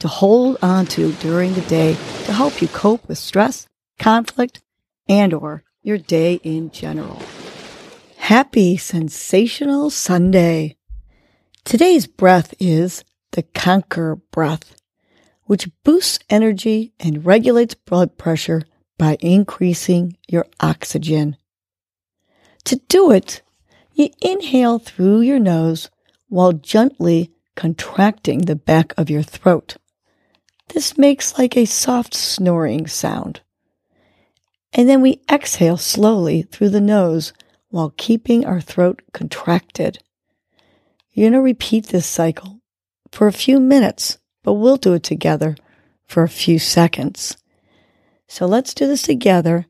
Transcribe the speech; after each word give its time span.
to 0.00 0.08
hold 0.08 0.56
on 0.62 0.86
to 0.86 1.12
during 1.14 1.54
the 1.54 1.60
day 1.62 1.94
to 2.24 2.32
help 2.32 2.62
you 2.62 2.68
cope 2.68 3.06
with 3.08 3.18
stress, 3.18 3.68
conflict, 3.98 4.60
and 5.08 5.34
or 5.34 5.64
your 5.82 5.98
day 5.98 6.34
in 6.44 6.70
general. 6.70 7.20
Happy 8.16 8.76
sensational 8.76 9.90
Sunday. 9.90 10.76
Today's 11.64 12.06
breath 12.06 12.54
is 12.60 13.04
the 13.32 13.42
conquer 13.42 14.16
breath, 14.16 14.76
which 15.44 15.70
boosts 15.82 16.18
energy 16.30 16.92
and 17.00 17.24
regulates 17.24 17.74
blood 17.74 18.16
pressure 18.16 18.62
by 18.98 19.16
increasing 19.20 20.16
your 20.28 20.46
oxygen. 20.60 21.36
To 22.64 22.76
do 22.88 23.10
it, 23.10 23.42
you 23.94 24.10
inhale 24.20 24.78
through 24.78 25.22
your 25.22 25.38
nose 25.38 25.90
while 26.28 26.52
gently 26.52 27.32
contracting 27.56 28.40
the 28.40 28.56
back 28.56 28.92
of 28.96 29.10
your 29.10 29.22
throat. 29.22 29.76
This 30.68 30.98
makes 30.98 31.38
like 31.38 31.56
a 31.56 31.64
soft 31.64 32.14
snoring 32.14 32.86
sound. 32.86 33.40
And 34.72 34.88
then 34.88 35.00
we 35.00 35.22
exhale 35.30 35.78
slowly 35.78 36.42
through 36.42 36.68
the 36.70 36.80
nose 36.80 37.32
while 37.70 37.94
keeping 37.96 38.44
our 38.44 38.60
throat 38.60 39.02
contracted. 39.12 39.98
You're 41.12 41.30
going 41.30 41.40
to 41.40 41.42
repeat 41.42 41.86
this 41.86 42.06
cycle 42.06 42.60
for 43.10 43.26
a 43.26 43.32
few 43.32 43.58
minutes, 43.58 44.18
but 44.42 44.54
we'll 44.54 44.76
do 44.76 44.94
it 44.94 45.02
together 45.02 45.56
for 46.06 46.22
a 46.22 46.28
few 46.28 46.58
seconds. 46.58 47.36
So 48.28 48.46
let's 48.46 48.74
do 48.74 48.86
this 48.86 49.02
together, 49.02 49.66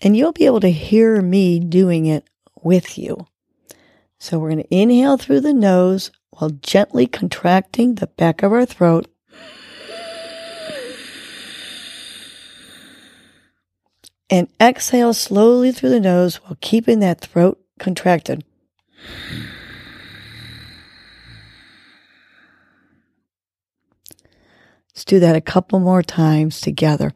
and 0.00 0.16
you'll 0.16 0.32
be 0.32 0.46
able 0.46 0.60
to 0.60 0.70
hear 0.70 1.22
me 1.22 1.60
doing 1.60 2.06
it 2.06 2.28
with 2.60 2.98
you. 2.98 3.26
So 4.18 4.38
we're 4.38 4.50
going 4.50 4.64
to 4.64 4.74
inhale 4.74 5.16
through 5.16 5.40
the 5.40 5.54
nose 5.54 6.10
while 6.30 6.50
gently 6.50 7.06
contracting 7.06 7.94
the 7.94 8.08
back 8.08 8.42
of 8.42 8.52
our 8.52 8.66
throat 8.66 9.06
and 14.30 14.48
exhale 14.60 15.12
slowly 15.12 15.72
through 15.72 15.90
the 15.90 16.00
nose 16.00 16.36
while 16.36 16.56
keeping 16.60 17.00
that 17.00 17.20
throat 17.20 17.60
contracted. 17.78 18.44
Let's 24.94 25.04
do 25.04 25.18
that 25.18 25.34
a 25.34 25.40
couple 25.40 25.80
more 25.80 26.02
times 26.02 26.60
together. 26.60 27.12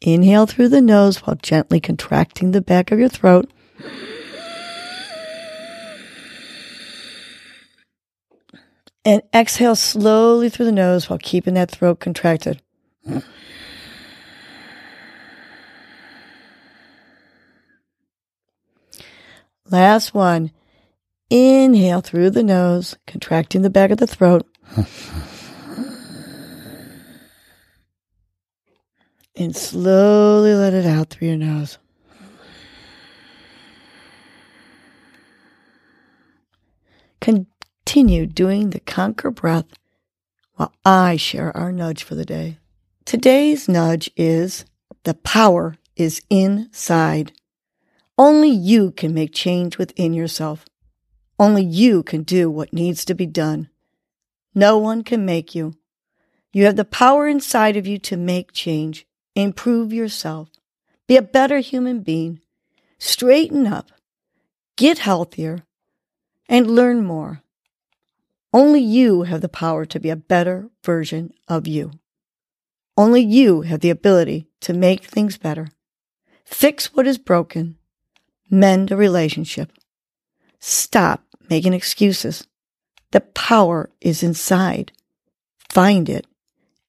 Inhale 0.00 0.46
through 0.46 0.68
the 0.68 0.80
nose 0.80 1.18
while 1.18 1.36
gently 1.36 1.80
contracting 1.80 2.50
the 2.50 2.60
back 2.60 2.90
of 2.90 2.98
your 2.98 3.08
throat. 3.08 3.50
And 9.04 9.22
exhale 9.32 9.76
slowly 9.76 10.48
through 10.48 10.64
the 10.66 10.72
nose 10.72 11.08
while 11.08 11.20
keeping 11.22 11.54
that 11.54 11.70
throat 11.70 12.00
contracted. 12.00 12.60
Last 19.70 20.14
one. 20.14 20.52
Inhale 21.28 22.02
through 22.02 22.30
the 22.30 22.44
nose, 22.44 22.96
contracting 23.06 23.62
the 23.62 23.70
back 23.70 23.90
of 23.90 23.98
the 23.98 24.06
throat. 24.06 24.46
and 29.36 29.54
slowly 29.54 30.54
let 30.54 30.72
it 30.72 30.86
out 30.86 31.10
through 31.10 31.28
your 31.28 31.36
nose. 31.36 31.78
Continue 37.20 38.26
doing 38.26 38.70
the 38.70 38.80
conquer 38.80 39.30
breath 39.30 39.66
while 40.54 40.72
I 40.84 41.16
share 41.16 41.54
our 41.56 41.72
nudge 41.72 42.02
for 42.02 42.14
the 42.14 42.24
day. 42.24 42.58
Today's 43.04 43.68
nudge 43.68 44.10
is 44.16 44.64
the 45.04 45.14
power 45.14 45.76
is 45.96 46.22
inside. 46.30 47.32
Only 48.18 48.48
you 48.48 48.92
can 48.92 49.12
make 49.12 49.34
change 49.34 49.76
within 49.76 50.14
yourself. 50.14 50.64
Only 51.38 51.62
you 51.62 52.02
can 52.02 52.22
do 52.22 52.50
what 52.50 52.72
needs 52.72 53.04
to 53.04 53.14
be 53.14 53.26
done. 53.26 53.68
No 54.54 54.78
one 54.78 55.04
can 55.04 55.26
make 55.26 55.54
you. 55.54 55.74
You 56.50 56.64
have 56.64 56.76
the 56.76 56.86
power 56.86 57.28
inside 57.28 57.76
of 57.76 57.86
you 57.86 57.98
to 57.98 58.16
make 58.16 58.52
change, 58.52 59.06
improve 59.34 59.92
yourself, 59.92 60.48
be 61.06 61.18
a 61.18 61.22
better 61.22 61.58
human 61.58 62.00
being, 62.00 62.40
straighten 62.98 63.66
up, 63.66 63.92
get 64.76 64.98
healthier, 64.98 65.64
and 66.48 66.70
learn 66.70 67.04
more. 67.04 67.42
Only 68.50 68.80
you 68.80 69.24
have 69.24 69.42
the 69.42 69.50
power 69.50 69.84
to 69.84 70.00
be 70.00 70.08
a 70.08 70.16
better 70.16 70.70
version 70.82 71.34
of 71.48 71.66
you. 71.66 71.90
Only 72.96 73.20
you 73.20 73.60
have 73.62 73.80
the 73.80 73.90
ability 73.90 74.48
to 74.62 74.72
make 74.72 75.04
things 75.04 75.36
better, 75.36 75.68
fix 76.46 76.94
what 76.94 77.06
is 77.06 77.18
broken, 77.18 77.76
mend 78.50 78.90
a 78.90 78.96
relationship. 78.96 79.72
Stop 80.60 81.22
making 81.48 81.72
excuses. 81.72 82.46
The 83.12 83.20
power 83.20 83.90
is 84.00 84.22
inside. 84.22 84.92
Find 85.68 86.08
it 86.08 86.26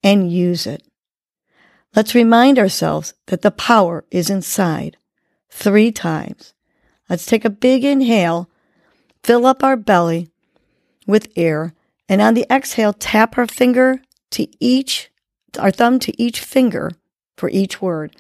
and 0.03 0.31
use 0.31 0.65
it. 0.65 0.83
Let's 1.95 2.15
remind 2.15 2.59
ourselves 2.59 3.13
that 3.27 3.41
the 3.41 3.51
power 3.51 4.05
is 4.11 4.29
inside 4.29 4.97
three 5.49 5.91
times. 5.91 6.53
Let's 7.09 7.25
take 7.25 7.45
a 7.45 7.49
big 7.49 7.83
inhale, 7.83 8.49
fill 9.23 9.45
up 9.45 9.63
our 9.63 9.77
belly 9.77 10.29
with 11.05 11.31
air, 11.35 11.73
and 12.09 12.21
on 12.21 12.33
the 12.33 12.45
exhale, 12.51 12.93
tap 12.93 13.37
our 13.37 13.47
finger 13.47 14.01
to 14.31 14.47
each, 14.59 15.09
our 15.57 15.71
thumb 15.71 15.99
to 15.99 16.21
each 16.21 16.39
finger 16.39 16.91
for 17.35 17.49
each 17.49 17.81
word. 17.81 18.15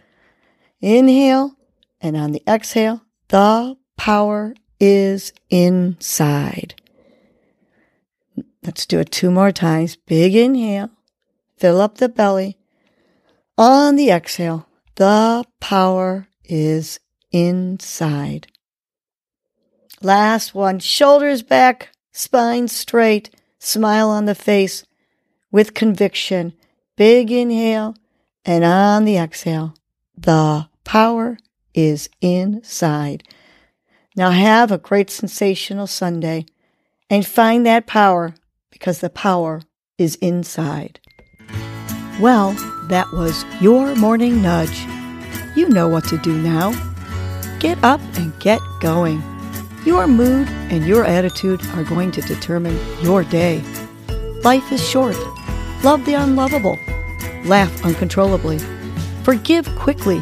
Inhale, 0.81 1.55
and 1.99 2.15
on 2.15 2.31
the 2.31 2.43
exhale, 2.47 3.01
the 3.29 3.77
power 3.97 4.53
is 4.79 5.33
inside. 5.49 6.75
Let's 8.63 8.85
do 8.85 8.99
it 8.99 9.11
two 9.11 9.31
more 9.31 9.51
times. 9.51 9.95
Big 9.95 10.35
inhale. 10.35 10.89
Fill 11.57 11.81
up 11.81 11.97
the 11.97 12.09
belly. 12.09 12.57
On 13.57 13.95
the 13.95 14.09
exhale, 14.11 14.67
the 14.95 15.43
power 15.59 16.27
is 16.43 16.99
inside. 17.31 18.47
Last 20.01 20.53
one. 20.53 20.79
Shoulders 20.79 21.41
back, 21.41 21.89
spine 22.11 22.67
straight, 22.67 23.29
smile 23.57 24.09
on 24.09 24.25
the 24.25 24.35
face 24.35 24.85
with 25.51 25.73
conviction. 25.73 26.53
Big 26.95 27.31
inhale. 27.31 27.95
And 28.45 28.63
on 28.63 29.05
the 29.05 29.17
exhale, 29.17 29.73
the 30.15 30.69
power 30.83 31.37
is 31.77 32.09
inside. 32.21 33.23
Now 34.15 34.31
have 34.31 34.71
a 34.71 34.79
great 34.79 35.11
sensational 35.11 35.85
Sunday 35.85 36.47
and 37.07 37.25
find 37.25 37.65
that 37.65 37.85
power 37.85 38.33
because 38.71 38.99
the 38.99 39.11
power 39.11 39.61
is 39.97 40.15
inside. 40.15 40.99
Well, 42.19 42.53
that 42.89 43.05
was 43.13 43.45
your 43.61 43.95
morning 43.95 44.41
nudge. 44.41 44.85
You 45.55 45.69
know 45.69 45.87
what 45.87 46.05
to 46.05 46.17
do 46.17 46.35
now. 46.41 46.71
Get 47.59 47.81
up 47.83 48.01
and 48.15 48.37
get 48.39 48.59
going. 48.81 49.21
Your 49.85 50.07
mood 50.07 50.47
and 50.71 50.85
your 50.85 51.05
attitude 51.05 51.63
are 51.75 51.83
going 51.83 52.11
to 52.11 52.21
determine 52.21 52.77
your 53.03 53.23
day. 53.23 53.61
Life 54.43 54.71
is 54.71 54.85
short. 54.85 55.15
Love 55.83 56.03
the 56.05 56.15
unlovable. 56.15 56.77
Laugh 57.45 57.85
uncontrollably. 57.85 58.57
Forgive 59.23 59.67
quickly 59.75 60.21